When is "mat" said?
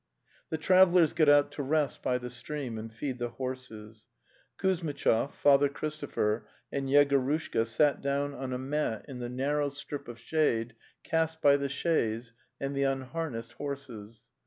8.57-9.05